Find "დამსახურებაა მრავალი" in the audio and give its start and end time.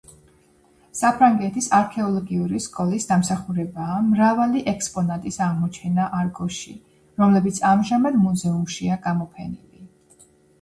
3.11-4.63